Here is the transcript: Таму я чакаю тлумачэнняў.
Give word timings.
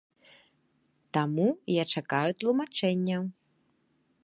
Таму 1.17 1.45
я 1.75 1.83
чакаю 1.97 2.31
тлумачэнняў. 2.41 3.23